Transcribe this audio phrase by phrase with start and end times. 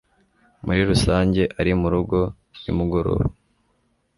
[0.65, 2.19] Muri rusange ari murugo
[2.63, 3.25] nimugoroba.